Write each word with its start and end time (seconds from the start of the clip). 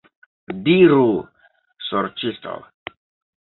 Diru, 0.67 1.03
sorĉisto! 1.89 2.57